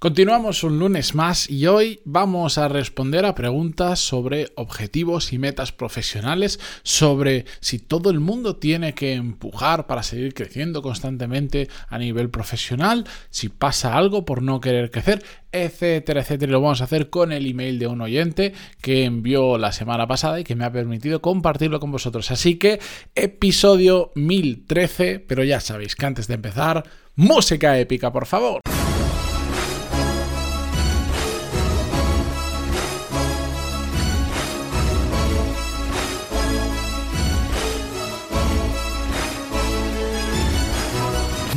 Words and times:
Continuamos 0.00 0.64
un 0.64 0.78
lunes 0.78 1.14
más 1.14 1.50
y 1.50 1.66
hoy 1.66 2.00
vamos 2.06 2.56
a 2.56 2.68
responder 2.68 3.26
a 3.26 3.34
preguntas 3.34 4.00
sobre 4.00 4.48
objetivos 4.54 5.34
y 5.34 5.38
metas 5.38 5.72
profesionales, 5.72 6.58
sobre 6.82 7.44
si 7.60 7.78
todo 7.78 8.08
el 8.08 8.18
mundo 8.18 8.56
tiene 8.56 8.94
que 8.94 9.12
empujar 9.12 9.86
para 9.86 10.02
seguir 10.02 10.32
creciendo 10.32 10.80
constantemente 10.80 11.68
a 11.86 11.98
nivel 11.98 12.30
profesional, 12.30 13.04
si 13.28 13.50
pasa 13.50 13.94
algo 13.94 14.24
por 14.24 14.40
no 14.40 14.58
querer 14.62 14.90
crecer, 14.90 15.22
etcétera, 15.52 16.22
etcétera. 16.22 16.52
Lo 16.52 16.62
vamos 16.62 16.80
a 16.80 16.84
hacer 16.84 17.10
con 17.10 17.30
el 17.30 17.46
email 17.46 17.78
de 17.78 17.86
un 17.86 18.00
oyente 18.00 18.54
que 18.80 19.04
envió 19.04 19.58
la 19.58 19.70
semana 19.70 20.06
pasada 20.06 20.40
y 20.40 20.44
que 20.44 20.56
me 20.56 20.64
ha 20.64 20.72
permitido 20.72 21.20
compartirlo 21.20 21.78
con 21.78 21.92
vosotros. 21.92 22.30
Así 22.30 22.54
que 22.56 22.80
episodio 23.14 24.12
1013, 24.14 25.18
pero 25.18 25.44
ya 25.44 25.60
sabéis 25.60 25.94
que 25.94 26.06
antes 26.06 26.26
de 26.26 26.36
empezar, 26.36 26.88
música 27.16 27.78
épica, 27.78 28.10
por 28.10 28.24
favor. 28.24 28.62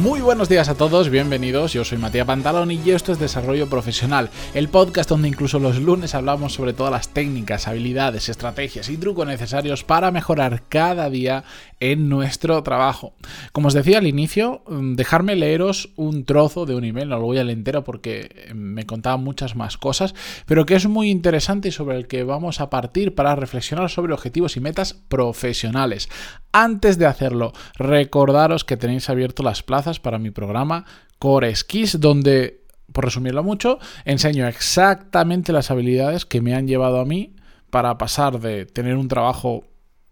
Muy 0.03 0.19
buenos 0.19 0.49
días 0.49 0.67
a 0.67 0.75
todos, 0.75 1.09
bienvenidos. 1.09 1.71
Yo 1.71 1.85
soy 1.85 1.97
Matías 1.97 2.27
Pantalón 2.27 2.69
y 2.71 2.89
esto 2.89 3.13
es 3.13 3.19
Desarrollo 3.19 3.69
Profesional, 3.69 4.31
el 4.53 4.67
podcast 4.67 5.09
donde 5.09 5.29
incluso 5.29 5.59
los 5.59 5.79
lunes 5.79 6.13
hablamos 6.13 6.51
sobre 6.51 6.73
todas 6.73 6.91
las 6.91 7.13
técnicas, 7.13 7.69
habilidades, 7.69 8.27
estrategias 8.27 8.89
y 8.89 8.97
trucos 8.97 9.25
necesarios 9.25 9.85
para 9.85 10.11
mejorar 10.11 10.63
cada 10.67 11.09
día 11.09 11.45
en 11.79 12.09
nuestro 12.09 12.61
trabajo. 12.63 13.13
Como 13.53 13.69
os 13.69 13.73
decía 13.73 13.99
al 13.99 14.05
inicio, 14.05 14.61
mm, 14.67 14.95
dejarme 14.95 15.37
leeros 15.37 15.91
un 15.95 16.25
trozo 16.25 16.65
de 16.65 16.75
un 16.75 16.83
email, 16.83 17.07
no 17.07 17.19
lo 17.19 17.23
voy 17.23 17.37
a 17.37 17.45
leer 17.45 17.59
entero 17.59 17.85
porque 17.85 18.51
me 18.53 18.85
contaban 18.85 19.23
muchas 19.23 19.55
más 19.55 19.77
cosas, 19.77 20.15
pero 20.45 20.65
que 20.65 20.75
es 20.75 20.85
muy 20.85 21.11
interesante 21.11 21.69
y 21.69 21.71
sobre 21.71 21.95
el 21.95 22.07
que 22.07 22.25
vamos 22.25 22.59
a 22.59 22.69
partir 22.69 23.15
para 23.15 23.37
reflexionar 23.37 23.89
sobre 23.89 24.13
objetivos 24.13 24.57
y 24.57 24.59
metas 24.59 24.95
profesionales. 25.07 26.09
Antes 26.55 26.99
de 26.99 27.07
hacerlo, 27.07 27.51
recordaros 27.79 28.63
que 28.63 28.77
tenéis 28.77 29.09
abierto 29.09 29.41
las 29.41 29.63
plazas 29.63 29.99
para 29.99 30.19
mi 30.19 30.29
programa 30.29 30.85
Core 31.17 31.55
Skills, 31.55 31.99
donde, 31.99 32.61
por 32.91 33.05
resumirlo 33.05 33.43
mucho, 33.43 33.79
enseño 34.05 34.47
exactamente 34.47 35.51
las 35.51 35.71
habilidades 35.71 36.25
que 36.27 36.41
me 36.41 36.53
han 36.53 36.67
llevado 36.67 36.99
a 36.99 37.05
mí 37.05 37.35
para 37.71 37.97
pasar 37.97 38.39
de 38.39 38.67
tener 38.67 38.97
un 38.97 39.07
trabajo 39.07 39.63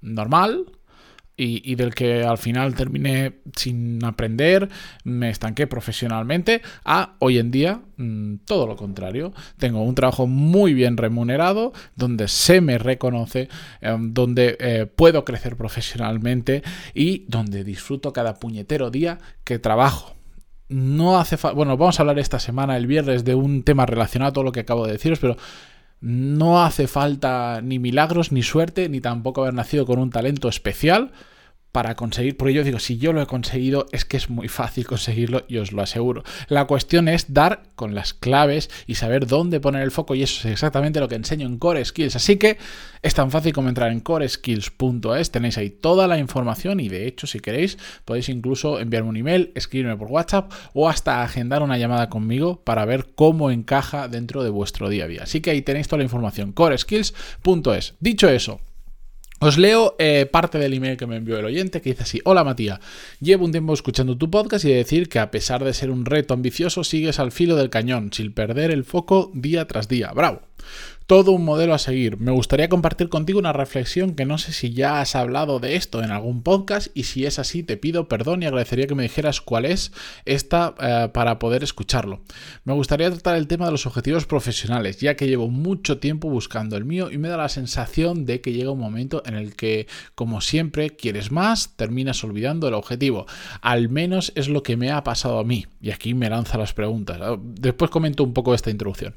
normal, 0.02 0.66
y, 1.38 1.76
del 1.76 1.96
que 1.96 2.24
al 2.24 2.38
final 2.38 2.76
terminé 2.76 3.40
sin 3.56 4.04
aprender, 4.06 4.70
me 5.04 5.30
estanqué 5.30 5.66
profesionalmente, 5.66 6.62
a 6.86 7.16
hoy 7.20 7.40
en 7.40 7.50
día 7.50 7.82
mm, 7.98 8.36
todo 8.46 8.68
lo 8.68 8.76
contrario. 8.76 9.34
Tengo 9.58 9.82
un 9.82 9.96
trabajo 9.96 10.28
muy 10.28 10.74
bien 10.74 10.98
remunerado, 10.98 11.74
donde 11.96 12.28
se 12.28 12.62
me 12.62 12.78
reconoce, 12.78 13.50
em, 13.82 14.14
donde 14.14 14.58
eh, 14.60 14.86
puedo 14.86 15.26
crecer 15.26 15.58
profesionalmente 15.58 16.62
y 16.94 17.26
donde 17.28 17.64
disfruto 17.64 18.14
cada 18.14 18.36
puñetero 18.36 18.92
día 18.92 19.18
que 19.44 19.58
trabajo 19.58 20.16
no 20.72 21.20
hace 21.20 21.38
falta. 21.38 21.56
Bueno, 21.56 21.76
vamos 21.76 22.00
a 22.00 22.04
hablar 22.04 22.18
esta 22.18 22.40
semana, 22.40 22.78
el 22.78 22.88
viernes, 22.88 23.26
de 23.26 23.36
un 23.36 23.64
tema 23.64 23.86
relacionado 23.86 24.30
a 24.30 24.34
todo 24.34 24.44
lo 24.46 24.52
que 24.52 24.62
acabo 24.62 24.86
de 24.86 24.94
deciros, 24.94 25.20
pero 25.20 25.36
no 26.02 26.64
hace 26.64 26.88
falta 26.88 27.62
ni 27.62 27.80
milagros, 27.80 28.32
ni 28.32 28.42
suerte, 28.44 28.90
ni 28.90 29.00
tampoco 29.02 29.42
haber 29.42 29.54
nacido 29.54 29.86
con 29.86 30.00
un 30.00 30.10
talento 30.10 30.50
especial 30.50 31.12
para 31.72 31.96
conseguir, 31.96 32.38
porque 32.38 32.54
yo 32.54 32.64
digo, 32.64 32.80
si 32.80 32.98
yo 32.98 33.14
lo 33.14 33.22
he 33.22 33.26
conseguido, 33.26 33.88
es 33.92 34.06
que 34.06 34.18
es 34.18 34.30
muy 34.30 34.48
fácil 34.48 34.86
conseguirlo 34.86 35.44
y 35.48 35.58
os 35.58 35.72
lo 35.72 35.82
aseguro. 35.82 36.24
La 36.48 36.66
cuestión 36.66 37.08
es 37.08 37.34
dar 37.34 37.64
con 37.76 37.96
las 37.96 38.14
claves 38.14 38.70
y 38.88 38.96
saber 38.96 39.28
dónde 39.28 39.60
poner 39.60 39.82
el 39.82 39.92
foco 39.92 40.16
y 40.16 40.24
eso 40.24 40.48
es 40.48 40.54
exactamente 40.54 41.00
lo 41.00 41.08
que 41.08 41.16
enseño 41.16 41.48
en 41.48 41.58
Core 41.58 41.84
Skills. 41.84 42.16
Así 42.16 42.36
que 42.38 42.58
es 43.02 43.14
tan 43.14 43.32
fácil 43.32 43.54
como 43.54 43.70
entrar 43.70 43.92
en 43.92 44.00
coreskills.es, 44.00 45.32
tenéis 45.32 45.58
ahí 45.58 45.70
toda 45.70 46.08
la 46.08 46.20
información 46.20 46.80
y 46.80 46.90
de 46.90 47.08
hecho 47.08 47.26
si 47.26 47.40
queréis 47.40 47.78
podéis 48.06 48.30
incluso 48.30 48.80
enviarme 48.80 49.10
un 49.10 49.18
email, 49.18 49.52
escribirme 49.56 49.98
por 49.98 50.08
WhatsApp 50.08 50.52
o 50.74 50.90
hasta 50.90 51.24
agendar 51.24 51.64
una 51.64 51.78
llamada 51.78 52.10
conmigo 52.10 52.62
para 52.64 52.86
ver 52.86 53.08
cómo 53.16 53.50
encaja 53.50 54.08
dentro 54.08 54.44
de 54.44 54.50
vuestro 54.50 54.90
día 54.90 55.06
a 55.06 55.08
día. 55.08 55.24
Así 55.24 55.42
que 55.42 55.52
ahí 55.52 55.62
tenéis 55.62 55.88
toda 55.88 56.00
la 56.00 56.04
información, 56.04 56.52
coreskills.es. 56.52 57.96
Dicho 58.00 58.30
eso, 58.30 58.60
os 59.42 59.58
leo 59.58 59.96
eh, 59.98 60.28
parte 60.32 60.60
del 60.60 60.76
email 60.76 60.98
que 60.98 61.08
me 61.08 61.16
envió 61.16 61.40
el 61.40 61.46
oyente 61.46 61.82
que 61.82 61.90
dice 61.90 62.04
así, 62.04 62.22
hola 62.26 62.44
Matías, 62.44 62.80
llevo 63.20 63.44
un 63.44 63.52
tiempo 63.52 63.74
escuchando 63.74 64.16
tu 64.16 64.30
podcast 64.30 64.64
y 64.66 64.70
de 64.70 64.76
decir 64.76 65.10
que 65.10 65.18
a 65.18 65.32
pesar 65.32 65.64
de 65.64 65.74
ser 65.74 65.90
un 65.90 66.06
reto 66.06 66.36
ambicioso 66.36 66.84
sigues 66.84 67.20
al 67.20 67.32
filo 67.32 67.56
del 67.56 67.72
cañón, 67.72 68.14
sin 68.14 68.34
perder 68.34 68.70
el 68.70 68.84
foco 68.84 69.32
día 69.34 69.66
tras 69.66 69.88
día. 69.88 70.12
Bravo 70.14 70.44
todo 71.12 71.34
un 71.34 71.44
modelo 71.44 71.74
a 71.74 71.78
seguir. 71.78 72.22
Me 72.22 72.32
gustaría 72.32 72.70
compartir 72.70 73.10
contigo 73.10 73.38
una 73.38 73.52
reflexión 73.52 74.16
que 74.16 74.24
no 74.24 74.38
sé 74.38 74.54
si 74.54 74.72
ya 74.72 75.02
has 75.02 75.14
hablado 75.14 75.60
de 75.60 75.76
esto 75.76 76.02
en 76.02 76.10
algún 76.10 76.42
podcast 76.42 76.88
y 76.94 77.04
si 77.04 77.26
es 77.26 77.38
así 77.38 77.64
te 77.64 77.76
pido 77.76 78.08
perdón 78.08 78.42
y 78.42 78.46
agradecería 78.46 78.88
que 78.88 78.96
me 78.96 79.04
dijeras 79.04 79.42
cuál 79.42 79.66
es 79.66 79.92
esta 80.24 80.74
eh, 80.80 81.10
para 81.14 81.38
poder 81.38 81.66
escucharlo. 81.66 82.22
Me 82.64 82.72
gustaría 82.72 83.12
tratar 83.12 83.36
el 83.36 83.48
tema 83.48 83.66
de 83.66 83.72
los 83.72 83.86
objetivos 83.86 84.26
profesionales 84.26 85.02
ya 85.02 85.18
que 85.18 85.28
llevo 85.28 85.50
mucho 85.50 85.98
tiempo 85.98 86.30
buscando 86.30 86.78
el 86.78 86.86
mío 86.86 87.12
y 87.12 87.18
me 87.18 87.28
da 87.28 87.36
la 87.36 87.50
sensación 87.50 88.26
de 88.26 88.40
que 88.40 88.54
llega 88.54 88.72
un 88.72 88.80
momento 88.80 89.22
en 89.26 89.34
el 89.34 89.58
que 89.58 89.88
como 90.16 90.40
siempre 90.40 90.92
quieres 90.92 91.30
más, 91.30 91.76
terminas 91.76 92.24
olvidando 92.24 92.70
el 92.70 92.74
objetivo. 92.74 93.26
Al 93.60 93.90
menos 93.90 94.32
es 94.36 94.48
lo 94.48 94.64
que 94.64 94.78
me 94.78 94.92
ha 94.92 95.04
pasado 95.04 95.40
a 95.40 95.44
mí 95.44 95.66
y 95.82 95.92
aquí 95.92 96.14
me 96.14 96.30
lanza 96.30 96.58
las 96.58 96.72
preguntas. 96.72 97.20
Después 97.42 97.92
comento 97.92 98.24
un 98.24 98.34
poco 98.34 98.54
esta 98.54 98.72
introducción. 98.72 99.14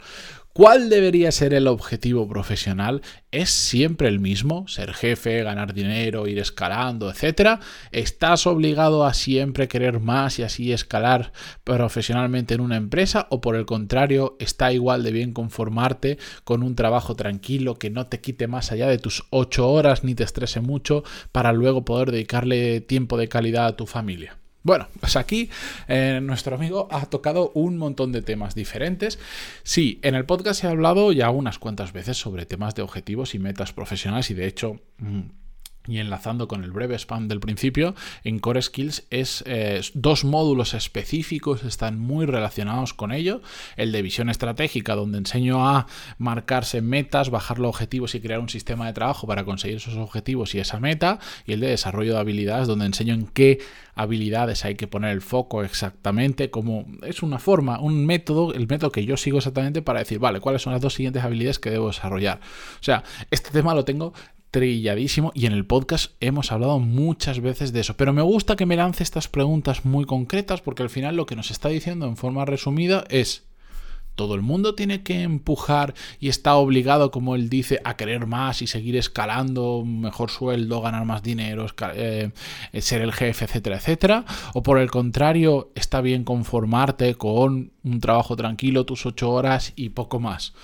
¿Cuál 0.55 0.89
debería 0.89 1.33
ser 1.33 1.53
el 1.53 1.67
objetivo 1.67 2.29
profesional? 2.29 3.03
¿Es 3.33 3.51
siempre 3.51 4.07
el 4.07 4.21
mismo? 4.21 4.69
¿Ser 4.69 4.95
jefe, 4.95 5.43
ganar 5.43 5.75
dinero, 5.75 6.29
ir 6.29 6.39
escalando, 6.39 7.11
etcétera? 7.11 7.59
¿Estás 7.91 8.47
obligado 8.47 9.05
a 9.05 9.15
siempre 9.15 9.67
querer 9.67 9.99
más 9.99 10.39
y 10.39 10.45
así 10.45 10.71
escalar 10.71 11.33
profesionalmente 11.65 12.55
en 12.55 12.61
una 12.61 12.77
empresa? 12.77 13.27
¿O 13.31 13.41
por 13.41 13.57
el 13.57 13.67
contrario, 13.67 14.37
está 14.39 14.73
igual 14.73 15.03
de 15.03 15.11
bien 15.11 15.33
conformarte 15.33 16.19
con 16.45 16.63
un 16.63 16.77
trabajo 16.77 17.17
tranquilo 17.17 17.75
que 17.75 17.91
no 17.91 18.07
te 18.07 18.21
quite 18.21 18.47
más 18.47 18.71
allá 18.71 18.87
de 18.87 18.99
tus 18.99 19.25
ocho 19.31 19.69
horas 19.69 20.05
ni 20.05 20.15
te 20.15 20.23
estrese 20.23 20.61
mucho 20.61 21.03
para 21.33 21.53
luego 21.53 21.85
poder 21.85 22.13
dedicarle 22.13 22.81
tiempo 22.81 23.19
de 23.19 23.27
calidad 23.27 23.67
a 23.67 23.77
tu 23.77 23.87
familia? 23.87 24.39
Bueno, 24.65 24.89
pues 24.99 25.15
aquí 25.17 25.51
eh, 25.89 26.21
nuestro 26.23 26.57
amigo 26.57 26.89
ha 26.91 27.05
tocado 27.05 27.53
un 27.55 27.77
montón 27.77 28.13
de 28.13 28.23
temas 28.23 28.55
diferentes. 28.55 29.19
Sí, 29.63 30.01
en 30.03 30.15
el 30.15 30.25
podcast 30.25 30.65
ha 30.65 30.71
hablado 30.71 31.13
ya 31.13 31.29
unas 31.29 31.59
cuantas 31.59 31.93
veces 31.93 32.17
sobre 32.17 32.47
temas 32.47 32.75
de 32.75 32.81
objetivos 32.81 33.35
y 33.35 33.39
metas 33.39 33.73
profesionales 33.73 34.31
y 34.31 34.35
de 34.35 34.47
hecho... 34.47 34.81
Mm, 34.99 35.44
y 35.87 35.99
enlazando 35.99 36.49
con 36.49 36.65
el 36.65 36.73
breve 36.73 36.95
spam 36.99 37.29
del 37.29 37.41
principio, 37.41 37.95
en 38.25 38.39
Core 38.39 38.63
Skills 38.63 39.05
es 39.11 39.45
eh, 39.47 39.81
dos 39.93 40.25
módulos 40.25 40.75
específicos, 40.75 41.63
están 41.65 41.99
muy 41.99 42.27
relacionados 42.27 42.95
con 42.95 43.13
ello. 43.13 43.43
El 43.77 43.93
de 43.93 44.03
visión 44.03 44.31
estratégica, 44.31 44.95
donde 44.95 45.19
enseño 45.19 45.69
a 45.69 45.87
marcarse 46.19 46.81
metas, 46.81 47.31
bajar 47.31 47.59
los 47.59 47.69
objetivos 47.69 48.15
y 48.15 48.21
crear 48.21 48.41
un 48.41 48.49
sistema 48.49 48.87
de 48.87 48.95
trabajo 48.95 49.27
para 49.27 49.45
conseguir 49.45 49.77
esos 49.77 49.97
objetivos 49.97 50.55
y 50.55 50.59
esa 50.59 50.81
meta. 50.81 51.19
Y 51.47 51.53
el 51.53 51.61
de 51.61 51.69
desarrollo 51.69 52.15
de 52.15 52.21
habilidades, 52.21 52.67
donde 52.67 52.87
enseño 52.87 53.15
en 53.15 53.27
qué 53.27 53.61
habilidades 53.95 54.65
hay 54.65 54.75
que 54.75 54.87
poner 54.87 55.11
el 55.11 55.21
foco 55.21 55.63
exactamente, 55.63 56.51
como 56.51 56.87
es 57.03 57.23
una 57.23 57.39
forma, 57.39 57.79
un 57.79 58.07
método, 58.07 58.53
el 58.53 58.67
método 58.67 58.91
que 58.91 59.05
yo 59.05 59.17
sigo 59.17 59.39
exactamente 59.39 59.83
para 59.83 60.01
decir, 60.01 60.19
vale, 60.19 60.41
cuáles 60.41 60.63
son 60.63 60.73
las 60.73 60.83
dos 60.83 60.95
siguientes 60.95 61.23
habilidades 61.23 61.59
que 61.59 61.71
debo 61.71 61.89
desarrollar. 61.89 62.41
O 62.81 62.83
sea, 62.83 63.05
este 63.31 63.51
tema 63.51 63.75
lo 63.75 63.85
tengo 63.85 64.15
trilladísimo 64.55 65.33
y 65.35 65.47
en 65.47 65.53
el 65.53 65.67
podcast 65.67 66.13
hemos 66.21 66.53
hablado 66.53 66.79
muchas 66.79 67.41
veces 67.41 67.73
de 67.73 67.81
eso. 67.81 67.97
Pero 67.97 68.13
me 68.13 68.23
gusta 68.23 68.55
que 68.55 68.67
me 68.67 68.77
lance 68.77 69.03
estas 69.03 69.27
preguntas 69.27 69.85
muy 69.85 70.05
concretas 70.05 70.61
porque 70.61 70.85
al 70.85 70.91
final 70.91 71.17
lo 71.17 71.27
que 71.27 71.35
nos 71.35 71.51
está 71.51 71.71
diciendo 71.71 72.07
en 72.07 72.17
forma 72.17 72.45
resumida 72.45 73.03
es 73.09 73.49
todo 74.15 74.37
el 74.37 74.43
mundo 74.43 74.77
tiene 74.77 75.03
que 75.03 75.23
empujar 75.23 75.95
y 76.21 76.29
está 76.29 76.55
obligado, 76.55 77.11
como 77.11 77.35
él 77.35 77.49
dice, 77.49 77.81
a 77.83 77.97
querer 77.97 78.29
más 78.29 78.63
y 78.63 78.69
seguir 78.69 78.95
escalando, 78.95 79.83
mejor 79.85 80.31
sueldo, 80.31 80.81
ganar 80.81 81.05
más 81.05 81.25
dinero, 81.25 81.67
eh, 81.97 82.31
ser 82.75 83.03
el 83.03 83.13
jefe, 83.13 83.47
etcétera, 83.47 83.79
etcétera. 83.79 84.25
O 84.53 84.63
por 84.63 84.79
el 84.79 84.89
contrario, 84.89 85.73
está 85.75 86.01
bien 86.01 86.23
conformarte 86.23 87.17
con 87.17 87.73
un 87.83 87.99
trabajo 87.99 88.37
tranquilo, 88.37 88.87
tus 88.87 89.05
ocho 89.05 89.33
horas 89.33 89.73
y 89.75 89.89
poco 89.89 90.21
más. 90.21 90.55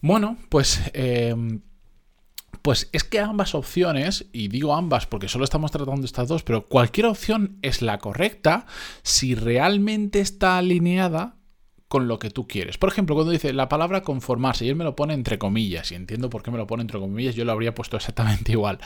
Bueno, 0.00 0.38
pues 0.48 0.80
eh, 0.94 1.34
pues 2.62 2.88
es 2.92 3.04
que 3.04 3.20
ambas 3.20 3.54
opciones, 3.54 4.26
y 4.32 4.48
digo 4.48 4.74
ambas 4.74 5.06
porque 5.06 5.28
solo 5.28 5.44
estamos 5.44 5.70
tratando 5.70 6.04
estas 6.04 6.28
dos, 6.28 6.42
pero 6.42 6.66
cualquier 6.66 7.06
opción 7.06 7.58
es 7.62 7.82
la 7.82 7.98
correcta 7.98 8.66
si 9.02 9.34
realmente 9.34 10.20
está 10.20 10.58
alineada 10.58 11.36
con 11.88 12.06
lo 12.06 12.18
que 12.18 12.30
tú 12.30 12.46
quieres. 12.46 12.78
Por 12.78 12.90
ejemplo, 12.90 13.14
cuando 13.14 13.32
dice 13.32 13.52
la 13.52 13.68
palabra 13.68 14.02
conformarse, 14.02 14.64
y 14.64 14.68
él 14.68 14.76
me 14.76 14.84
lo 14.84 14.94
pone 14.94 15.14
entre 15.14 15.38
comillas, 15.38 15.90
y 15.90 15.96
entiendo 15.96 16.30
por 16.30 16.42
qué 16.42 16.50
me 16.50 16.58
lo 16.58 16.66
pone 16.66 16.82
entre 16.82 17.00
comillas, 17.00 17.34
yo 17.34 17.44
lo 17.44 17.52
habría 17.52 17.74
puesto 17.74 17.96
exactamente 17.96 18.52
igual. 18.52 18.78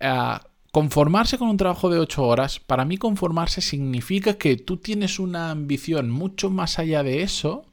Eh, 0.00 0.38
conformarse 0.72 1.38
con 1.38 1.48
un 1.48 1.56
trabajo 1.56 1.90
de 1.90 1.98
8 1.98 2.22
horas, 2.24 2.58
para 2.58 2.84
mí 2.84 2.96
conformarse 2.96 3.60
significa 3.60 4.34
que 4.34 4.56
tú 4.56 4.78
tienes 4.78 5.18
una 5.18 5.50
ambición 5.50 6.10
mucho 6.10 6.50
más 6.50 6.78
allá 6.78 7.02
de 7.02 7.22
eso 7.22 7.66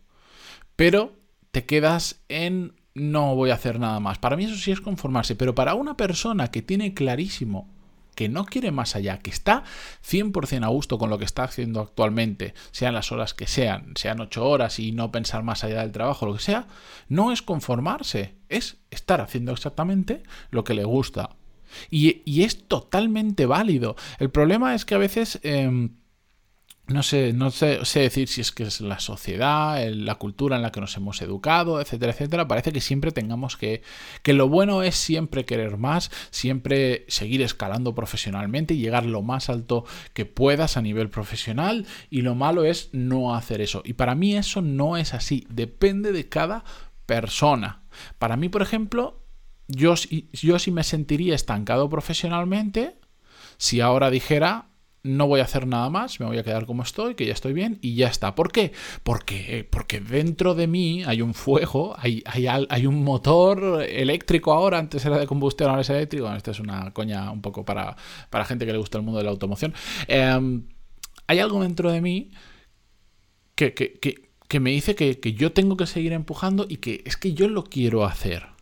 pero 0.79 1.11
te 1.51 1.65
quedas 1.65 2.21
en 2.29 2.78
no 2.93 3.35
voy 3.35 3.51
a 3.51 3.55
hacer 3.55 3.79
nada 3.79 3.99
más. 3.99 4.19
Para 4.19 4.35
mí 4.35 4.45
eso 4.45 4.55
sí 4.55 4.71
es 4.71 4.81
conformarse, 4.81 5.35
pero 5.35 5.55
para 5.55 5.73
una 5.73 5.95
persona 5.95 6.49
que 6.51 6.61
tiene 6.61 6.93
clarísimo 6.93 7.67
que 8.19 8.27
no 8.27 8.43
quiere 8.43 8.71
más 8.71 8.97
allá, 8.97 9.19
que 9.19 9.29
está 9.29 9.63
100% 10.05 10.65
a 10.65 10.67
gusto 10.67 10.97
con 10.97 11.09
lo 11.09 11.17
que 11.17 11.23
está 11.23 11.43
haciendo 11.43 11.79
actualmente, 11.79 12.53
sean 12.71 12.93
las 12.93 13.13
horas 13.13 13.33
que 13.33 13.47
sean, 13.47 13.93
sean 13.95 14.19
8 14.19 14.45
horas 14.45 14.77
y 14.79 14.91
no 14.91 15.09
pensar 15.09 15.41
más 15.41 15.63
allá 15.63 15.79
del 15.83 15.93
trabajo, 15.93 16.25
lo 16.25 16.33
que 16.33 16.41
sea, 16.41 16.67
no 17.07 17.31
es 17.31 17.41
conformarse, 17.41 18.35
es 18.49 18.75
estar 18.91 19.21
haciendo 19.21 19.53
exactamente 19.53 20.21
lo 20.51 20.65
que 20.65 20.73
le 20.73 20.83
gusta. 20.83 21.29
Y, 21.89 22.43
es 22.43 22.67
totalmente 22.67 23.45
válido. 23.45 23.95
El 24.17 24.29
problema 24.29 24.75
es 24.75 24.83
que 24.83 24.95
a 24.95 24.97
veces... 24.97 25.39
Em, 25.43 25.91
no 26.89 27.03
sé, 27.03 27.33
no 27.33 27.51
sé, 27.51 27.79
decir 27.93 28.27
si 28.27 28.41
es 28.41 28.51
que 28.51 28.63
es 28.63 28.81
la 28.81 28.99
sociedad, 28.99 29.79
la 29.89 30.15
cultura 30.15 30.55
en 30.55 30.63
la 30.63 30.71
que 30.71 30.81
nos 30.81 30.95
hemos 30.97 31.21
educado, 31.21 31.79
etcétera, 31.79 32.11
etcétera. 32.13 32.47
Parece 32.47 32.71
que 32.71 32.81
siempre 32.81 33.11
tengamos 33.11 33.57
que. 33.57 33.83
que 34.23 34.33
lo 34.33 34.49
bueno 34.49 34.81
es 34.81 34.95
siempre 34.95 35.45
querer 35.45 35.77
más, 35.77 36.11
siempre 36.31 37.05
seguir 37.07 37.41
escalando 37.41 37.93
profesionalmente 37.93 38.73
y 38.73 38.79
llegar 38.79 39.05
lo 39.05 39.21
más 39.21 39.49
alto 39.49 39.85
que 40.13 40.25
puedas 40.25 40.77
a 40.77 40.81
nivel 40.81 41.09
profesional. 41.09 41.85
Y 42.09 42.21
lo 42.21 42.35
malo 42.35 42.65
es 42.65 42.89
no 42.91 43.35
hacer 43.35 43.61
eso. 43.61 43.81
Y 43.85 43.93
para 43.93 44.15
mí 44.15 44.35
eso 44.35 44.61
no 44.61 44.97
es 44.97 45.13
así. 45.13 45.45
Depende 45.49 46.11
de 46.11 46.27
cada 46.27 46.63
persona. 47.05 47.83
Para 48.17 48.35
mí, 48.35 48.49
por 48.49 48.61
ejemplo, 48.61 49.21
yo, 49.67 49.93
yo 50.33 50.57
sí 50.57 50.71
me 50.71 50.83
sentiría 50.83 51.35
estancado 51.35 51.89
profesionalmente 51.89 52.95
si 53.57 53.81
ahora 53.81 54.09
dijera 54.09 54.68
no 55.03 55.27
voy 55.27 55.39
a 55.39 55.43
hacer 55.43 55.65
nada 55.65 55.89
más, 55.89 56.19
me 56.19 56.25
voy 56.25 56.37
a 56.37 56.43
quedar 56.43 56.65
como 56.65 56.83
estoy, 56.83 57.15
que 57.15 57.25
ya 57.25 57.33
estoy 57.33 57.53
bien 57.53 57.79
y 57.81 57.95
ya 57.95 58.07
está. 58.07 58.35
¿Por 58.35 58.51
qué? 58.51 58.73
Porque, 59.03 59.67
porque 59.69 59.99
dentro 59.99 60.55
de 60.55 60.67
mí 60.67 61.03
hay 61.05 61.21
un 61.21 61.33
fuego, 61.33 61.95
hay, 61.97 62.23
hay, 62.25 62.85
un 62.85 63.03
motor 63.03 63.83
eléctrico 63.83 64.51
ahora, 64.51 64.77
antes 64.77 65.05
era 65.05 65.17
de 65.17 65.27
combustión, 65.27 65.69
ahora 65.69 65.81
es 65.81 65.89
eléctrico. 65.89 66.31
esta 66.33 66.51
es 66.51 66.59
una 66.59 66.91
coña 66.91 67.31
un 67.31 67.41
poco 67.41 67.63
para, 67.63 67.95
para 68.29 68.45
gente 68.45 68.65
que 68.65 68.73
le 68.73 68.77
gusta 68.77 68.97
el 68.97 69.03
mundo 69.03 69.19
de 69.19 69.25
la 69.25 69.31
automoción. 69.31 69.73
Em, 70.07 70.67
hay 71.27 71.39
algo 71.39 71.61
dentro 71.61 71.91
de 71.91 72.01
mí 72.01 72.31
que, 73.55 73.73
que 73.73 74.59
me 74.59 74.71
dice 74.71 74.95
que 74.95 75.33
yo 75.33 75.53
tengo 75.53 75.77
que 75.77 75.85
seguir 75.85 76.13
empujando 76.13 76.65
y 76.67 76.77
que 76.77 77.03
es 77.05 77.17
que 77.17 77.33
yo 77.33 77.47
lo 77.47 77.63
quiero 77.63 78.05
hacer. 78.05 78.58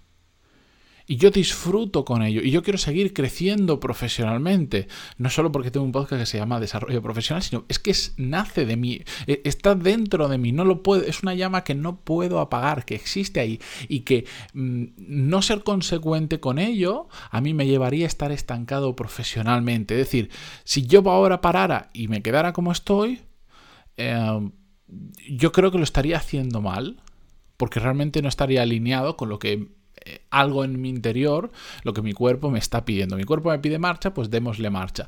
Y 1.10 1.16
yo 1.16 1.32
disfruto 1.32 2.04
con 2.04 2.22
ello. 2.22 2.42
Y 2.42 2.52
yo 2.52 2.62
quiero 2.62 2.78
seguir 2.78 3.14
creciendo 3.14 3.80
profesionalmente. 3.80 4.90
No 5.18 5.30
solo 5.30 5.54
porque 5.54 5.72
tengo 5.72 5.86
un 5.86 5.94
podcast 5.94 6.22
que 6.22 6.26
se 6.26 6.38
llama 6.38 6.60
Desarrollo 6.60 7.02
Profesional, 7.02 7.42
sino 7.42 7.64
es 7.70 7.80
que 7.80 7.92
es, 7.92 8.14
nace 8.18 8.66
de 8.66 8.76
mí. 8.76 9.02
E, 9.26 9.42
está 9.46 9.74
dentro 9.74 10.28
de 10.28 10.38
mí. 10.38 10.52
No 10.52 10.66
lo 10.66 10.84
puedo, 10.84 11.04
es 11.04 11.24
una 11.24 11.34
llama 11.34 11.64
que 11.64 11.76
no 11.76 12.02
puedo 12.02 12.42
apagar, 12.42 12.84
que 12.84 12.96
existe 12.96 13.40
ahí. 13.40 13.62
Y 13.88 14.02
que 14.02 14.26
mm, 14.54 14.84
no 14.98 15.42
ser 15.42 15.64
consecuente 15.64 16.42
con 16.42 16.60
ello 16.60 17.08
a 17.32 17.40
mí 17.40 17.54
me 17.54 17.68
llevaría 17.68 18.06
a 18.06 18.08
estar 18.08 18.34
estancado 18.34 18.94
profesionalmente. 18.98 19.94
Es 19.94 20.00
decir, 20.08 20.30
si 20.66 20.86
yo 20.86 21.02
ahora 21.10 21.40
parara 21.40 21.90
y 21.94 22.10
me 22.10 22.22
quedara 22.22 22.52
como 22.52 22.74
estoy, 22.74 23.22
em, 23.96 24.52
yo 25.30 25.54
creo 25.54 25.72
que 25.72 25.78
lo 25.78 25.86
estaría 25.86 26.18
haciendo 26.18 26.62
mal 26.62 27.02
porque 27.56 27.80
realmente 27.80 28.22
no 28.22 28.30
estaría 28.30 28.62
alineado 28.62 29.18
con 29.18 29.30
lo 29.30 29.40
que 29.40 29.77
algo 30.30 30.64
en 30.64 30.80
mi 30.82 30.90
interior, 30.90 31.52
lo 31.84 31.94
que 31.94 32.02
mi 32.02 32.14
cuerpo 32.14 32.50
me 32.50 32.60
está 32.60 32.86
pidiendo. 32.86 33.18
Mi 33.18 33.24
cuerpo 33.24 33.50
me 33.50 33.60
pide 33.60 33.80
marcha, 33.80 34.14
pues 34.14 34.30
démosle 34.30 34.70
marcha. 34.70 35.08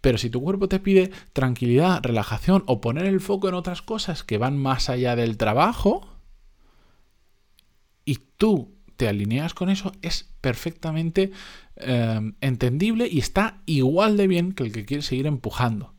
Pero 0.00 0.18
si 0.18 0.30
tu 0.30 0.42
cuerpo 0.42 0.68
te 0.68 0.78
pide 0.78 1.10
tranquilidad, 1.32 2.00
relajación 2.02 2.62
o 2.66 2.80
poner 2.80 3.06
el 3.06 3.20
foco 3.20 3.48
en 3.48 3.54
otras 3.54 3.82
cosas 3.82 4.22
que 4.22 4.38
van 4.38 4.56
más 4.56 4.88
allá 4.88 5.16
del 5.16 5.36
trabajo, 5.36 6.08
y 8.04 8.18
tú 8.36 8.74
te 8.96 9.08
alineas 9.08 9.54
con 9.54 9.70
eso, 9.70 9.92
es 10.02 10.28
perfectamente 10.40 11.30
eh, 11.76 12.32
entendible 12.40 13.08
y 13.10 13.18
está 13.18 13.60
igual 13.66 14.16
de 14.16 14.26
bien 14.26 14.52
que 14.52 14.64
el 14.64 14.72
que 14.72 14.84
quiere 14.84 15.02
seguir 15.02 15.26
empujando. 15.26 15.94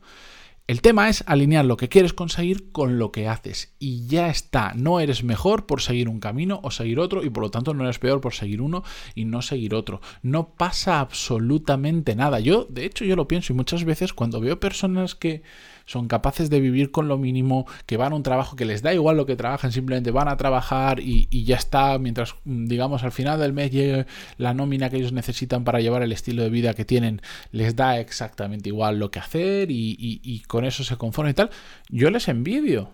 El 0.70 0.82
tema 0.82 1.08
es 1.08 1.24
alinear 1.26 1.64
lo 1.64 1.76
que 1.76 1.88
quieres 1.88 2.12
conseguir 2.12 2.70
con 2.70 3.00
lo 3.00 3.10
que 3.10 3.26
haces 3.26 3.74
y 3.80 4.06
ya 4.06 4.28
está. 4.28 4.72
No 4.76 5.00
eres 5.00 5.24
mejor 5.24 5.66
por 5.66 5.82
seguir 5.82 6.08
un 6.08 6.20
camino 6.20 6.60
o 6.62 6.70
seguir 6.70 7.00
otro 7.00 7.24
y 7.24 7.30
por 7.30 7.42
lo 7.42 7.50
tanto 7.50 7.74
no 7.74 7.82
eres 7.82 7.98
peor 7.98 8.20
por 8.20 8.34
seguir 8.34 8.62
uno 8.62 8.84
y 9.16 9.24
no 9.24 9.42
seguir 9.42 9.74
otro. 9.74 10.00
No 10.22 10.50
pasa 10.54 11.00
absolutamente 11.00 12.14
nada. 12.14 12.38
Yo, 12.38 12.68
de 12.70 12.84
hecho, 12.84 13.04
yo 13.04 13.16
lo 13.16 13.26
pienso 13.26 13.52
y 13.52 13.56
muchas 13.56 13.82
veces 13.82 14.12
cuando 14.12 14.40
veo 14.40 14.60
personas 14.60 15.16
que 15.16 15.42
son 15.90 16.06
capaces 16.06 16.50
de 16.50 16.60
vivir 16.60 16.92
con 16.92 17.08
lo 17.08 17.18
mínimo, 17.18 17.66
que 17.86 17.96
van 17.96 18.12
a 18.12 18.14
un 18.14 18.22
trabajo 18.22 18.54
que 18.54 18.64
les 18.64 18.80
da 18.80 18.94
igual 18.94 19.16
lo 19.16 19.26
que 19.26 19.34
trabajan, 19.34 19.72
simplemente 19.72 20.12
van 20.12 20.28
a 20.28 20.36
trabajar 20.36 21.00
y, 21.00 21.26
ya 21.44 21.56
está, 21.56 21.98
mientras, 21.98 22.36
digamos, 22.44 23.02
al 23.02 23.10
final 23.10 23.40
del 23.40 23.52
mes 23.52 23.72
llegue 23.72 24.06
la 24.38 24.54
nómina 24.54 24.88
que 24.88 24.98
ellos 24.98 25.12
necesitan 25.12 25.64
para 25.64 25.80
llevar 25.80 26.04
el 26.04 26.12
estilo 26.12 26.44
de 26.44 26.50
vida 26.50 26.74
que 26.74 26.84
tienen, 26.84 27.22
les 27.50 27.74
da 27.74 27.98
exactamente 27.98 28.68
igual 28.68 29.00
lo 29.00 29.10
que 29.10 29.18
hacer 29.18 29.68
y, 29.72 30.42
con 30.46 30.64
eso 30.64 30.84
se 30.84 30.96
conforman 30.96 31.32
y 31.32 31.34
tal. 31.34 31.50
Yo 31.88 32.10
les 32.10 32.28
envidio. 32.28 32.90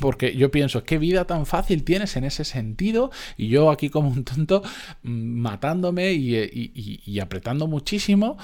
Porque 0.00 0.36
yo 0.36 0.50
pienso, 0.50 0.84
qué 0.84 0.98
vida 0.98 1.24
tan 1.24 1.46
fácil 1.46 1.82
tienes 1.82 2.16
en 2.16 2.24
ese 2.24 2.44
sentido. 2.44 3.10
Y 3.38 3.48
yo 3.48 3.70
aquí 3.70 3.88
como 3.88 4.08
un 4.10 4.24
tonto 4.24 4.62
mm, 5.02 5.40
matándome 5.40 6.12
y, 6.12 7.20
apretando 7.20 7.66
muchísimo. 7.68 8.36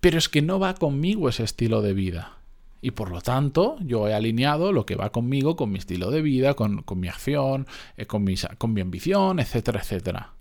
Pero 0.00 0.18
es 0.18 0.28
que 0.28 0.42
no 0.42 0.58
va 0.58 0.74
conmigo 0.74 1.28
ese 1.28 1.44
estilo 1.44 1.80
de 1.80 1.94
vida. 1.94 2.43
Y 2.84 2.90
por 2.90 3.10
lo 3.10 3.22
tanto, 3.22 3.78
yo 3.80 4.08
he 4.08 4.12
alineado 4.12 4.70
lo 4.70 4.84
que 4.84 4.94
va 4.94 5.10
conmigo, 5.10 5.56
con 5.56 5.72
mi 5.72 5.78
estilo 5.78 6.10
de 6.10 6.20
vida, 6.20 6.52
con, 6.52 6.84
mi 6.96 7.08
acción, 7.08 7.66
eh, 7.96 8.04
con, 8.04 8.26
con 8.58 8.74
mi 8.74 8.82
ambición, 8.82 9.40
etcétera, 9.40 9.80
etcétera. 9.80 10.34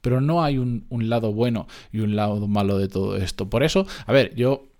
Pero 0.00 0.20
no 0.20 0.42
hay 0.42 0.58
un, 0.58 0.86
un 0.88 1.08
lado 1.08 1.32
bueno 1.32 1.68
y 1.92 2.00
un 2.00 2.16
lado 2.16 2.48
malo 2.48 2.78
de 2.78 2.88
todo 2.88 3.14
esto. 3.16 3.48
Por 3.48 3.62
eso, 3.62 3.86
a 4.06 4.12
ver, 4.12 4.34
yo 4.34 4.73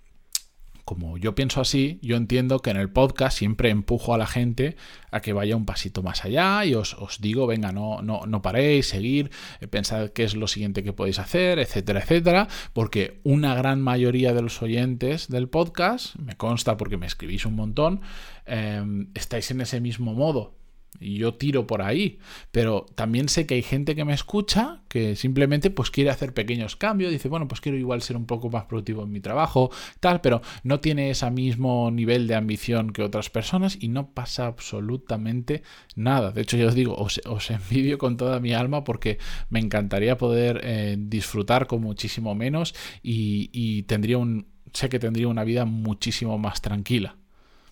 como 0.85 1.17
yo 1.17 1.33
pienso 1.33 1.61
así, 1.61 1.99
yo 2.03 2.15
entiendo 2.15 2.59
que 2.59 2.69
en 2.69 2.77
el 2.77 2.91
podcast 2.91 3.37
siempre 3.37 3.71
empujo 3.71 4.13
a 4.13 4.19
la 4.19 4.27
gente 4.27 4.77
a 5.11 5.19
que 5.19 5.33
vaya 5.33 5.55
un 5.55 5.65
pasito 5.65 6.03
más 6.03 6.23
allá 6.23 6.63
y 6.63 6.75
os, 6.75 6.95
digo, 7.19 7.47
venga, 7.47 7.71
no, 7.71 8.03
no, 8.03 8.21
no 8.27 8.41
paréis, 8.43 8.87
seguir, 8.87 9.31
eh, 9.61 9.67
pensad 9.67 10.09
qué 10.09 10.23
es 10.23 10.35
lo 10.35 10.47
siguiente 10.47 10.83
que 10.83 10.93
podéis 10.93 11.17
hacer, 11.17 11.57
etcétera, 11.57 12.01
etcétera, 12.01 12.47
porque 12.73 13.19
una 13.23 13.55
gran 13.55 13.81
mayoría 13.81 14.33
de 14.33 14.43
los 14.43 14.61
oyentes 14.61 15.27
del 15.27 15.49
podcast, 15.49 16.15
me 16.17 16.35
consta 16.35 16.77
porque 16.77 16.97
me 16.97 17.07
escribís 17.07 17.47
un 17.47 17.55
montón, 17.55 18.01
eh, 18.45 19.07
estáis 19.15 19.49
en 19.49 19.61
ese 19.61 19.81
mismo 19.81 20.13
modo 20.13 20.53
y 20.99 21.17
yo 21.17 21.33
tiro 21.35 21.67
por 21.67 21.81
ahí, 21.81 22.19
pero 22.51 22.85
también 22.95 23.29
sé 23.29 23.45
que 23.45 23.55
hay 23.55 23.61
gente 23.61 23.95
que 23.95 24.05
me 24.05 24.13
escucha 24.13 24.81
que 24.87 25.15
simplemente 25.15 25.69
pues 25.69 25.91
quiere 25.91 26.09
hacer 26.09 26.33
pequeños 26.33 26.75
cambios, 26.75 27.11
dice, 27.11 27.29
bueno, 27.29 27.47
pues 27.47 27.61
quiero 27.61 27.77
igual 27.77 28.01
ser 28.01 28.15
un 28.17 28.25
poco 28.25 28.49
más 28.49 28.65
productivo 28.65 29.03
en 29.03 29.11
mi 29.11 29.19
trabajo, 29.19 29.71
tal, 29.99 30.21
pero 30.21 30.41
no 30.63 30.79
tiene 30.79 31.09
ese 31.09 31.29
mismo 31.31 31.91
nivel 31.91 32.27
de 32.27 32.35
ambición 32.35 32.91
que 32.91 33.03
otras 33.03 33.29
personas 33.29 33.77
y 33.79 33.89
no 33.89 34.11
pasa 34.11 34.47
absolutamente 34.47 35.63
nada. 35.95 36.31
De 36.31 36.41
hecho, 36.41 36.57
yo 36.57 36.67
os 36.67 36.75
digo, 36.75 36.95
os, 36.95 37.21
envidio 37.49 37.97
con 37.97 38.17
toda 38.17 38.39
mi 38.39 38.53
alma 38.53 38.83
porque 38.83 39.17
me 39.49 39.59
encantaría 39.59 40.17
poder 40.17 40.61
eh, 40.63 40.95
disfrutar 40.97 41.67
con 41.67 41.81
muchísimo 41.81 42.35
menos 42.35 42.73
y, 43.03 43.49
y 43.51 43.83
tendría 43.83 44.17
un, 44.17 44.47
sé 44.73 44.89
que 44.89 44.99
tendría 44.99 45.27
una 45.27 45.43
vida 45.43 45.65
muchísimo 45.65 46.37
más 46.37 46.61
tranquila. 46.61 47.17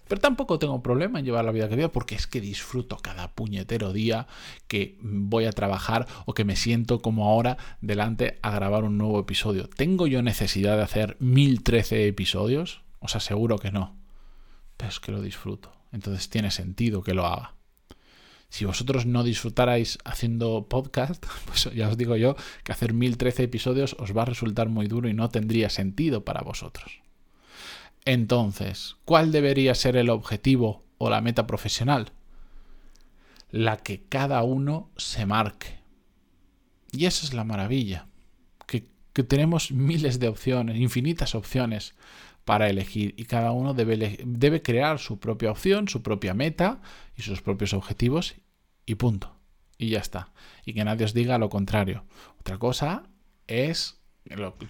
Pero 0.07 0.21
tampoco 0.21 0.59
tengo 0.59 0.83
problema 0.83 1.19
en 1.19 1.25
llevar 1.25 1.45
la 1.45 1.51
vida 1.51 1.69
que 1.69 1.75
vivo 1.75 1.89
porque 1.89 2.15
es 2.15 2.27
que 2.27 2.41
disfruto 2.41 2.97
cada 2.97 3.33
puñetero 3.33 3.93
día 3.93 4.27
que 4.67 4.97
voy 5.01 5.45
a 5.45 5.51
trabajar 5.51 6.07
o 6.25 6.33
que 6.33 6.45
me 6.45 6.55
siento 6.55 7.01
como 7.01 7.29
ahora 7.29 7.57
delante 7.81 8.39
a 8.41 8.51
grabar 8.51 8.83
un 8.83 8.97
nuevo 8.97 9.19
episodio. 9.19 9.69
¿Tengo 9.69 10.07
yo 10.07 10.21
necesidad 10.21 10.77
de 10.77 10.83
hacer 10.83 11.17
1013 11.19 12.07
episodios? 12.07 12.81
Os 12.99 13.15
aseguro 13.15 13.57
que 13.57 13.71
no. 13.71 13.95
Pero 14.77 14.89
es 14.89 14.99
que 14.99 15.11
lo 15.11 15.21
disfruto. 15.21 15.71
Entonces 15.91 16.29
tiene 16.29 16.51
sentido 16.51 17.03
que 17.03 17.13
lo 17.13 17.25
haga. 17.25 17.53
Si 18.49 18.65
vosotros 18.65 19.05
no 19.05 19.23
disfrutarais 19.23 19.97
haciendo 20.05 20.67
podcast, 20.67 21.25
pues 21.45 21.69
ya 21.73 21.89
os 21.89 21.97
digo 21.97 22.15
yo 22.17 22.35
que 22.63 22.71
hacer 22.71 22.93
1013 22.93 23.43
episodios 23.43 23.95
os 23.99 24.15
va 24.15 24.23
a 24.23 24.25
resultar 24.25 24.69
muy 24.69 24.87
duro 24.87 25.09
y 25.09 25.13
no 25.13 25.29
tendría 25.29 25.69
sentido 25.69 26.23
para 26.23 26.41
vosotros. 26.41 27.02
Entonces, 28.05 28.97
¿cuál 29.05 29.31
debería 29.31 29.75
ser 29.75 29.95
el 29.95 30.09
objetivo 30.09 30.83
o 30.97 31.09
la 31.09 31.21
meta 31.21 31.47
profesional? 31.47 32.11
La 33.49 33.77
que 33.77 34.03
cada 34.03 34.43
uno 34.43 34.91
se 34.97 35.25
marque. 35.25 35.79
Y 36.91 37.05
esa 37.05 37.25
es 37.25 37.33
la 37.33 37.43
maravilla, 37.43 38.07
que, 38.67 38.87
tenemos 39.23 39.71
miles 39.71 40.19
de 40.19 40.27
opciones, 40.27 40.77
infinitas 40.77 41.35
opciones 41.35 41.95
para 42.45 42.69
elegir 42.69 43.13
y 43.15 43.25
cada 43.25 43.51
uno 43.51 43.73
debe, 43.73 44.19
debe 44.25 44.61
crear 44.61 44.99
su 44.99 45.19
propia 45.19 45.51
opción, 45.51 45.87
su 45.87 46.01
propia 46.01 46.33
meta 46.33 46.81
y 47.15 47.21
sus 47.21 47.41
propios 47.41 47.73
objetivos 47.73 48.35
y 48.85 48.95
punto. 48.95 49.35
Y 49.77 49.89
ya 49.89 49.99
está. 49.99 50.33
Y 50.65 50.73
que 50.73 50.83
nadie 50.83 51.05
os 51.05 51.13
diga 51.13 51.37
lo 51.37 51.49
contrario. 51.49 52.05
Otra 52.39 52.57
cosa 52.57 53.03
es, 53.47 54.01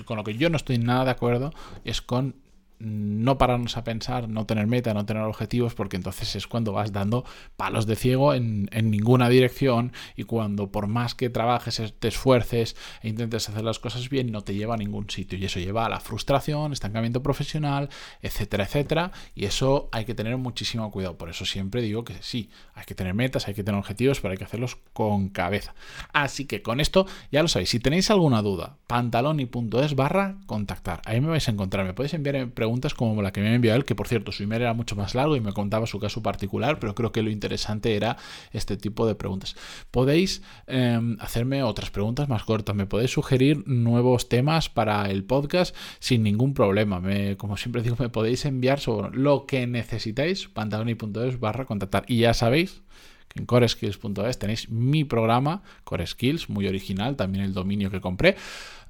con 0.06 0.18
lo 0.18 0.24
que 0.24 0.36
yo 0.36 0.50
no 0.50 0.58
estoy 0.58 0.78
nada 0.78 1.06
de 1.06 1.12
acuerdo, 1.12 1.54
es 1.84 2.02
con 2.02 2.43
no 2.80 3.38
pararnos 3.38 3.78
a 3.78 3.84
pensar, 3.84 4.30
no 4.30 4.46
tener 4.46 4.68
meta, 4.68 4.94
no 4.94 5.06
tener 5.06 5.24
objetivos, 5.24 5.74
porque 5.74 5.96
entonces 5.96 6.36
es 6.36 6.48
cuando 6.48 6.74
vas 6.74 6.92
dando 6.92 7.26
palos 7.56 7.86
de 7.86 7.96
ciego 7.96 8.34
en, 8.34 8.70
ninguna 8.84 9.30
dirección 9.30 9.94
y 10.16 10.24
cuando 10.24 10.72
por 10.72 10.88
más 10.88 11.16
que 11.16 11.30
trabajes, 11.30 11.82
te 12.00 12.08
esfuerces 12.08 12.76
e 13.02 13.10
intentes 13.10 13.50
hacer 13.50 13.64
las 13.64 13.80
cosas 13.80 14.10
bien, 14.10 14.32
no 14.32 14.42
te 14.42 14.54
lleva 14.54 14.76
a 14.76 14.78
ningún 14.78 15.10
sitio. 15.10 15.38
Y 15.38 15.46
eso 15.46 15.60
lleva 15.60 15.86
a 15.86 15.90
la 15.90 16.00
frustración, 16.00 16.74
estancamiento 16.74 17.24
profesional, 17.24 17.90
etcétera, 18.22 18.66
etcétera. 18.66 19.12
Y 19.36 19.46
eso 19.46 19.90
hay 19.92 20.06
que 20.06 20.16
tener 20.16 20.38
muchísimo 20.38 20.92
cuidado. 20.92 21.18
Por 21.18 21.30
eso 21.30 21.46
siempre 21.46 21.82
digo 21.82 22.04
que 22.04 22.16
sí, 22.22 22.50
hay 22.74 22.86
que 22.86 22.96
tener 22.96 23.14
metas, 23.14 23.48
hay 23.48 23.54
que 23.54 23.64
tener 23.64 23.80
objetivos, 23.80 24.20
pero 24.20 24.34
hay 24.34 24.38
que 24.38 24.44
hacerlos 24.44 24.78
con 24.94 25.30
cabeza. 25.30 25.74
Así 26.12 26.46
que 26.46 26.62
con 26.62 26.80
esto 26.80 27.06
ya 27.32 27.42
lo 27.42 27.48
sabéis. 27.48 27.70
Si 27.70 27.80
tenéis 27.80 28.12
alguna 28.12 28.42
duda, 28.42 28.78
pantaloni.es 28.88 29.96
barra 29.96 30.38
contactar. 30.46 31.02
Ahí 31.06 31.22
me 31.22 31.28
vais 31.28 31.48
a 31.48 31.52
encontrar. 31.52 31.86
Me 31.86 31.94
podéis 31.94 32.14
enviar 32.14 32.36
preguntas 32.64 32.94
como 32.94 33.22
la 33.22 33.34
que 33.34 33.42
me 33.42 33.54
envió 33.54 33.76
él, 33.76 33.84
que 33.84 33.94
por 33.94 34.08
cierto 34.08 34.32
su 34.32 34.44
email 34.44 34.62
era 34.62 34.74
mucho 34.74 34.96
más 34.96 35.16
largo 35.16 35.36
y 35.36 35.42
me 35.42 35.52
contaba 35.52 35.86
su 35.86 36.00
caso 36.00 36.24
particular, 36.24 36.80
pero 36.80 36.96
creo 36.96 37.12
que 37.12 37.22
lo 37.22 37.30
interesante 37.30 37.98
era 37.98 38.16
este 38.54 38.78
tipo 38.78 39.06
de 39.06 39.16
preguntas. 39.16 39.58
Podéis 39.92 40.42
em, 40.66 41.18
hacerme 41.20 41.62
otras 41.62 41.92
preguntas 41.92 42.30
más 42.30 42.46
cortas, 42.46 42.74
me 42.74 42.86
podéis 42.86 43.12
sugerir 43.12 43.68
nuevos 43.68 44.30
temas 44.30 44.70
para 44.70 45.12
el 45.12 45.26
podcast 45.26 45.76
sin 46.00 46.24
ningún 46.24 46.54
problema. 46.54 47.02
Como 47.36 47.58
siempre 47.58 47.82
digo, 47.82 47.98
me 48.00 48.08
podéis 48.08 48.46
enviar 48.46 48.80
sobre 48.80 49.10
lo 49.18 49.46
que 49.46 49.68
necesitáis, 49.68 50.48
pantaloni.es 50.48 51.42
barra 51.42 51.66
contactar. 51.66 52.06
Y 52.08 52.20
ya 52.20 52.34
sabéis 52.34 52.82
que 53.28 53.42
en 53.42 53.46
coreskills.es 53.46 54.40
tenéis 54.40 54.70
mi 54.70 55.04
programa, 55.04 55.64
Core 55.84 56.08
Skills, 56.08 56.50
muy 56.50 56.66
original, 56.66 57.18
también 57.18 57.44
el 57.44 57.54
dominio 57.54 57.92
que 57.92 58.00
compré, 58.00 58.38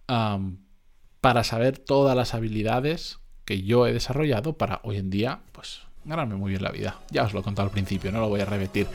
para 0.05 1.43
saber 1.43 1.79
todas 1.79 2.15
las 2.15 2.35
habilidades 2.35 3.22
que 3.45 3.61
yo 3.63 3.87
he 3.87 3.93
desarrollado 3.93 4.53
para 4.53 4.79
hoy 4.83 4.97
en 4.97 5.09
día, 5.09 5.39
pues 5.51 5.81
ganarme 6.05 6.35
muy 6.35 6.51
bien 6.51 6.63
la 6.63 6.71
vida. 6.71 6.97
Ya 7.11 7.23
os 7.23 7.33
lo 7.33 7.39
he 7.39 7.43
contado 7.43 7.67
al 7.67 7.71
principio, 7.71 8.11
no 8.11 8.19
lo 8.19 8.29
voy 8.29 8.41
a 8.41 8.45
repetir. 8.45 8.87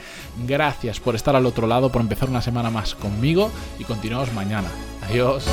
Gracias 0.46 1.00
por 1.00 1.14
estar 1.14 1.34
al 1.36 1.46
otro 1.46 1.66
lado, 1.66 1.90
por 1.90 2.02
empezar 2.02 2.28
una 2.28 2.42
semana 2.42 2.70
más 2.70 2.94
conmigo 2.94 3.50
y 3.78 3.84
continuamos 3.84 4.32
mañana. 4.32 4.68
Adiós. 5.08 5.46